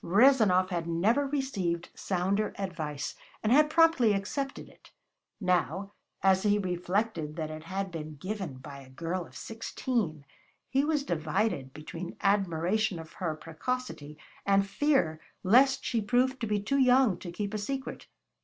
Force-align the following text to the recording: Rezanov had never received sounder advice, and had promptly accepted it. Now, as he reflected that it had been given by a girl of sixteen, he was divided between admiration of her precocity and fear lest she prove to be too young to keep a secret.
Rezanov 0.03 0.71
had 0.71 0.87
never 0.87 1.27
received 1.27 1.89
sounder 1.93 2.55
advice, 2.57 3.13
and 3.43 3.51
had 3.51 3.69
promptly 3.69 4.13
accepted 4.13 4.67
it. 4.67 4.89
Now, 5.39 5.91
as 6.23 6.41
he 6.41 6.57
reflected 6.57 7.35
that 7.35 7.51
it 7.51 7.65
had 7.65 7.91
been 7.91 8.15
given 8.15 8.55
by 8.55 8.79
a 8.79 8.89
girl 8.89 9.27
of 9.27 9.37
sixteen, 9.37 10.25
he 10.71 10.83
was 10.83 11.03
divided 11.03 11.71
between 11.71 12.17
admiration 12.21 12.97
of 12.97 13.13
her 13.21 13.35
precocity 13.35 14.17
and 14.43 14.65
fear 14.67 15.21
lest 15.43 15.85
she 15.85 16.01
prove 16.01 16.39
to 16.39 16.47
be 16.47 16.59
too 16.59 16.79
young 16.79 17.19
to 17.19 17.31
keep 17.31 17.53
a 17.53 17.59
secret. 17.59 18.07